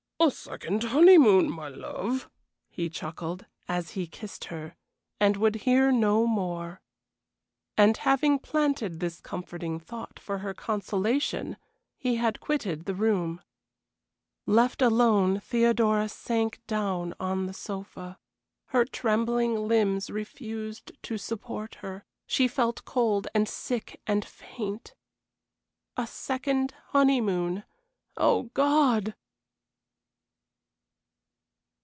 "A 0.23 0.29
second 0.29 0.83
honeymoon, 0.83 1.49
my 1.49 1.67
love!" 1.67 2.29
he 2.69 2.91
chuckled, 2.91 3.47
as 3.67 3.93
he 3.93 4.05
kissed 4.05 4.45
her, 4.45 4.75
and 5.19 5.35
would 5.35 5.55
hear 5.65 5.91
no 5.91 6.27
more. 6.27 6.79
And 7.75 7.97
having 7.97 8.37
planted 8.37 8.99
this 8.99 9.19
comforting 9.19 9.79
thought 9.79 10.19
for 10.19 10.37
her 10.37 10.53
consolation 10.53 11.57
he 11.97 12.17
had 12.17 12.39
quitted 12.39 12.85
the 12.85 12.93
room. 12.93 13.41
Left 14.45 14.83
alone 14.83 15.39
Theodora 15.39 16.07
sank 16.07 16.61
down 16.67 17.15
on 17.19 17.47
the 17.47 17.53
sofa. 17.53 18.19
Her 18.65 18.85
trembling 18.85 19.67
limbs 19.67 20.11
refused 20.11 20.91
to 21.01 21.17
support 21.17 21.73
her; 21.81 22.05
she 22.27 22.47
felt 22.47 22.85
cold 22.85 23.27
and 23.33 23.49
sick 23.49 23.99
and 24.05 24.23
faint. 24.23 24.93
A 25.97 26.05
second 26.05 26.75
honeymoon. 26.89 27.63
Oh, 28.17 28.51
God! 28.53 29.15